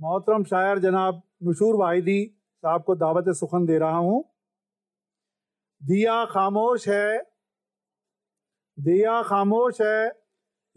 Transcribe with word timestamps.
मोहतरम 0.00 0.44
शायर 0.44 0.78
जनाब 0.78 1.22
नशूर 1.44 1.76
वाहिदी 1.76 2.20
साहब 2.62 2.82
को 2.82 2.94
दावत 2.94 3.28
सुखन 3.28 3.66
दे 3.66 3.78
रहा 3.78 3.96
हूँ। 3.96 4.22
दिया 5.82 6.24
खामोश 6.24 6.88
है, 6.88 7.18
दिया 8.78 9.22
खामोश 9.22 9.80
है, 9.80 10.08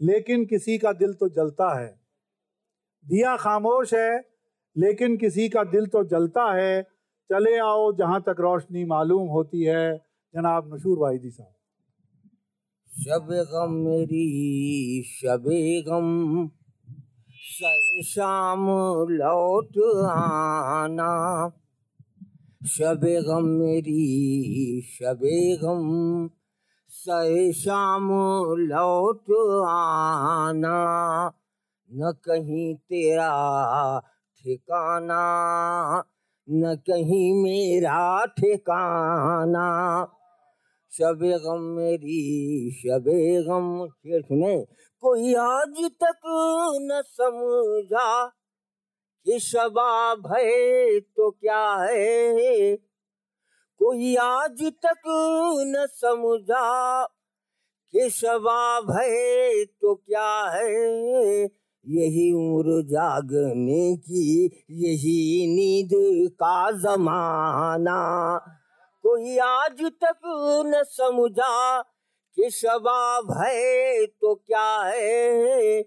लेकिन 0.00 0.44
किसी 0.46 0.78
का 0.78 0.92
दिल 0.92 1.12
तो 1.14 1.28
जलता 1.28 1.68
है। 1.80 1.88
दिया 3.06 3.36
खामोश 3.36 3.94
है, 3.94 4.20
लेकिन 4.76 5.16
किसी 5.16 5.48
का 5.48 5.64
दिल 5.64 5.86
तो 5.86 6.04
जलता 6.04 6.52
है। 6.52 6.82
चले 7.30 7.56
आओ 7.58 7.92
जहाँ 7.92 8.20
तक 8.20 8.40
रोशनी 8.40 8.84
मालूम 8.84 9.28
होती 9.28 9.62
है, 9.62 9.96
जनाब 10.34 10.74
नशूर 10.74 10.98
वाहिदी 10.98 11.30
साहब। 11.30 11.54
शब 12.90 13.28
गम 13.52 13.74
मेरी, 13.74 15.02
शबे 15.02 15.82
गम। 15.82 16.50
सर 17.52 18.02
शाम 18.02 18.66
लौट 19.10 19.78
आना। 20.10 21.52
शबे 22.66 23.22
गम 23.22 23.44
मेरी, 23.44 24.80
शबे 24.80 25.56
गम। 25.56 26.30
सर 26.88 27.52
शाम 27.52 28.08
लौट 28.58 29.24
आना। 29.68 30.78
न 31.92 32.12
कहीं 32.12 32.74
तेरा 32.74 33.32
ठिकाना, 34.44 35.24
न 36.50 36.74
कहीं 36.74 37.42
मेरा 37.42 38.24
ठिकाना। 38.24 40.08
शबे 40.92 41.38
गम 41.38 41.60
मेरी, 41.60 42.70
शबे 42.70 43.42
गम। 43.42 43.88
शेर 43.88 44.22
सुने। 44.22 44.66
कोई 45.02 45.34
आज 45.34 45.90
तक 46.02 46.20
न 46.80 47.02
समझा 47.06 48.26
कि 49.24 49.38
शबा 49.38 50.14
भय 50.14 51.00
तो 51.00 51.30
क्या 51.30 51.74
है। 51.74 52.76
कोई 53.78 54.16
आज 54.16 54.72
तक 54.86 55.02
न 55.66 55.86
समझा 55.90 57.04
कि 57.92 58.10
शबा 58.10 58.80
भय 58.80 59.64
तो 59.64 59.94
क्या 59.94 60.50
है। 60.50 61.44
यही 61.88 62.32
उम्र 62.32 62.82
जागने 62.82 63.96
की, 63.96 64.44
यही 64.70 65.46
नींद 65.56 65.90
का 66.30 66.70
जमाना। 66.70 68.00
कोई 69.02 69.38
आज 69.38 69.82
तक 69.82 70.20
न 70.66 70.82
समझा 70.86 71.80
कि 72.36 72.50
शबाब 72.50 73.32
है 73.38 74.06
तो 74.06 74.34
क्या 74.34 74.82
है? 74.84 75.78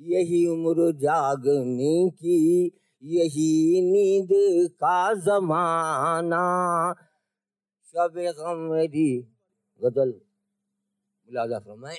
यही 0.00 0.46
उम्र 0.46 0.92
जागने 0.92 2.10
की, 2.10 2.66
यही 3.02 3.80
नींद 3.92 4.28
का 4.70 5.14
जमाना। 5.14 6.44
शब 7.86 8.12
गम 8.16 8.58
मेरी 8.72 9.20
गज़ल। 9.82 10.08
मुलाजा 11.28 11.58
फरमाए, 11.58 11.96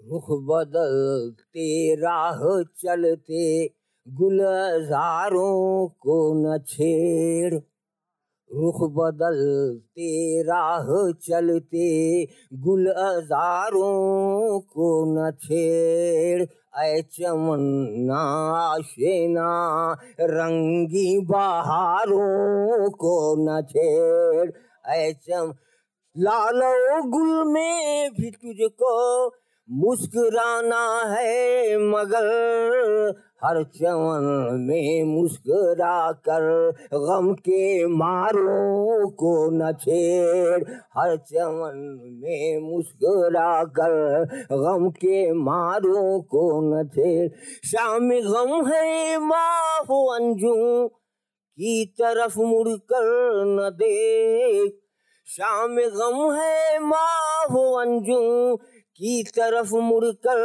रुख 0.00 0.24
बदलते, 0.30 1.94
राह 1.94 2.62
चलते, 2.62 3.66
गुलजारों 4.08 5.88
को 5.88 6.16
न 6.34 6.58
छेड़। 6.58 7.54
रुख 8.54 8.90
बदलते, 8.90 10.42
राह 10.42 11.12
चलते 11.12 12.28
गुलजारों 12.54 14.60
को 14.60 15.04
न 15.08 15.30
छेड़। 15.30 16.46
ऐ 16.78 17.02
चमन्ना 17.02 18.82
शेना 18.82 19.96
रंगी 20.20 21.20
बहारों 21.20 22.90
को 22.90 23.36
न 23.38 23.62
छेड़। 23.62 24.50
ऐ 24.86 25.12
चम, 25.12 25.54
लालो 26.18 27.10
गुल 27.10 27.52
में 27.52 28.12
भी 28.12 28.30
तुझको 28.30 29.28
मुस्कुराना 29.72 31.14
है 31.14 31.76
मगर 31.78 32.26
हर 33.44 33.64
चवन 33.64 34.56
में 34.60 35.04
मुस्कुरा 35.04 36.12
कर 36.12 36.70
गम 36.94 37.32
के 37.34 37.86
मारों 37.86 39.10
को 39.10 39.50
न 39.50 39.72
छेड़। 39.72 40.64
हर 40.98 41.16
चवन 41.16 41.98
में 42.22 42.58
मुस्कुरा 42.60 43.64
कर 43.64 44.24
गम 44.52 44.90
के 44.90 45.32
मारों 45.32 46.20
को 46.22 46.44
न 46.62 46.88
छेड़। 46.88 47.30
शाम 47.66 48.10
गम 48.10 48.68
है 48.70 49.18
माहो 49.18 50.06
अंजू 50.06 50.88
की 50.88 51.86
तरफ़ 51.86 52.38
मुड़कर 52.38 53.44
न 53.46 53.70
देख। 53.70 54.72
शाम 55.26 55.76
गम 55.76 56.34
है 56.34 56.78
माहो 56.78 57.74
अंजू 57.74 58.58
की 59.00 59.22
तरफ़ 59.22 59.74
मुड़कर 59.74 60.36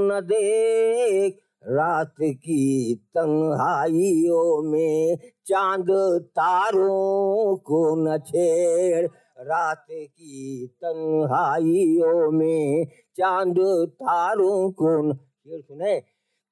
न 0.00 0.20
देख। 0.20 1.38
रात 1.66 2.14
की 2.20 2.94
तन्हाइयों 2.94 4.62
में 4.62 5.18
चाँद 5.46 5.86
तारों 6.22 7.56
को 7.56 7.96
न 7.96 8.18
छेड़। 8.18 9.06
रात 9.40 9.86
की 9.90 10.66
तन्हाइयों 10.66 12.30
में 12.30 12.86
चाँद 13.16 13.56
तारों 13.88 14.70
को 14.70 15.12
न 15.12 15.14
शेर 15.14 15.60
सुने, 15.60 16.02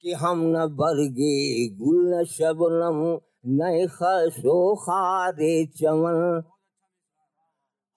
कि 0.02 0.12
हम 0.12 0.42
न 0.46 0.66
बरगे 0.66 1.68
गुल, 1.68 2.14
न 2.14 2.24
शबनम, 2.24 3.18
न 3.46 3.86
खसो 3.86 4.76
खारे 4.76 5.66
चमन। 5.66 6.42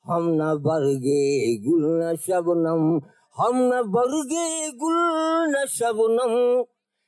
हम 0.06 0.30
न 0.30 0.40
बरगे 0.40 1.58
गुल, 1.58 2.04
न 2.04 2.16
शबनम 2.16 3.02
हम 3.38 3.56
न 3.56 3.82
बरगे 3.82 4.72
गुल 4.72 4.96
न 5.50 5.66
शबनम, 5.70 6.64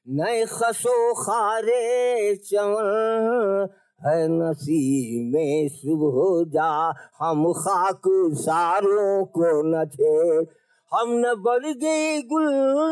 नए 0.09 0.45
खसो 0.45 1.13
खारे 1.13 2.35
चमन। 2.35 3.67
है 4.07 4.27
नसी 4.27 5.19
में 5.31 5.67
सुबह 5.67 6.51
जा, 6.51 6.93
हम 7.19 7.53
खाक 7.53 8.01
सारों 8.33 9.25
को 9.25 9.63
न 9.63 9.85
छेड़। 9.85 10.43
हम 10.93 11.09
न 11.09 11.35
बरगे 11.37 12.21
गुल 12.21 12.49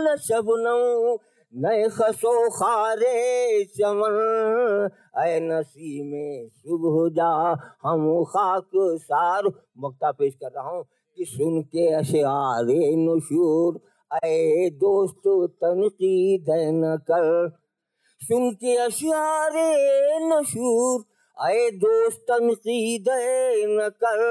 न 0.07 0.15
शबनम, 0.17 1.17
नए 1.55 1.89
खसो 1.89 2.49
खारे 2.49 3.63
चमन। 3.63 4.89
ऐ 5.17 5.39
नसी 5.39 6.03
में 6.03 6.47
सुबह 6.47 7.15
जा, 7.15 7.51
हम 7.83 8.23
खाक 8.23 8.69
सार। 8.75 9.47
मक्ता 9.79 10.11
पेश 10.11 10.35
कर 10.35 10.47
रहा 10.47 10.69
हूँ। 10.69 10.85
कि 11.19 11.25
सुन 11.25 11.61
के 11.61 11.93
अशारे 11.93 12.95
नशूर 12.95 13.79
ऐ 14.25 14.69
दोस्त 14.69 15.21
तनकीद 15.63 16.45
न 16.49 16.97
कर। 17.01 17.49
सुन 18.19 18.51
के 18.51 18.77
अशारे 18.77 19.71
नशूर 20.27 21.03
ऐ 21.51 21.69
दोस्त 21.71 22.21
तनकीद 22.31 23.05
न 23.69 23.89
कर। 24.03 24.21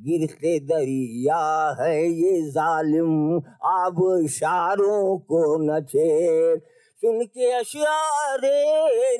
गिरते 0.00 0.60
दरिया 0.60 1.76
है 1.80 2.08
ये 2.08 2.42
जालिम 2.42 3.36
आब 3.64 4.26
शारों 4.30 5.18
को 5.18 5.42
न 5.58 5.80
छेड़। 5.80 6.58
सुन 6.96 7.24
के 7.24 7.52
अशारे 7.52 8.58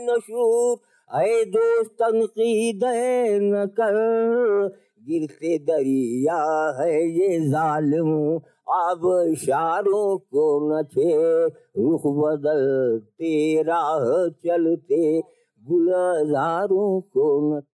नशूर 0.06 0.78
ऐ 1.22 1.44
दोस्त 1.44 1.91
तनकीद 1.91 2.81
न 3.42 3.66
कर। 3.81 4.83
गिरते 5.09 5.59
दरिया 5.59 6.37
है 6.81 6.92
ये 7.10 7.38
जालिम, 7.50 8.10
अब 8.75 9.03
शारों 9.38 10.19
को 10.19 10.47
न 10.70 10.82
छे 10.82 11.12
रुख 11.47 12.03
बदलते 12.19 13.62
राह 13.62 14.04
चलते, 14.47 15.20
गुलजारों 15.64 17.00
को 17.00 17.26
न 17.43 17.61